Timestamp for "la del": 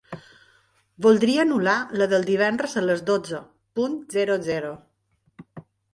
2.01-2.25